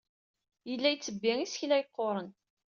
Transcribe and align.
Yella 0.69 0.89
yettebbi 0.91 1.31
isekla 1.45 1.75
yeqquren. 1.79 2.29